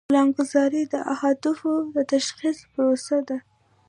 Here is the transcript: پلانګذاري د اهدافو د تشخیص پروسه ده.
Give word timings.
پلانګذاري 0.09 0.83
د 0.93 0.95
اهدافو 1.13 1.73
د 1.95 1.95
تشخیص 2.13 2.57
پروسه 2.71 3.17
ده. 3.27 3.37